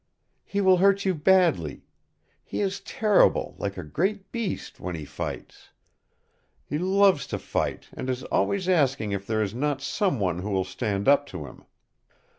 [0.43, 1.83] "He will hurt you badly.
[2.43, 5.69] He is terrible, like a great beast, when he fights.
[6.65, 10.49] He loves to fight and is always asking if there is not some one who
[10.49, 11.65] will stand up to him.